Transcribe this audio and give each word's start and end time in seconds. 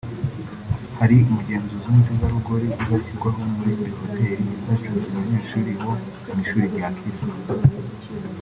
Hari 0.99 1.15
umugenzuzi 1.29 1.85
w’umutegarugori 1.87 2.67
uzashyirwaho 2.81 3.39
muri 3.53 3.71
buri 3.77 3.91
hoteli 3.99 4.45
izacumbikira 4.57 5.11
abanyeshuri 5.19 5.71
bo 5.81 5.93
mu 6.25 6.39
ishuri 6.41 6.63
rya 6.73 6.85
Akilah 6.89 7.37